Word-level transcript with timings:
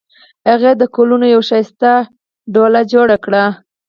هغې 0.49 0.71
د 0.77 0.81
ګلونو 0.95 1.25
یوه 1.33 1.45
ښایسته 1.49 1.91
ډوله 2.53 2.81
جوړه 2.91 3.17
کړې 3.25 3.45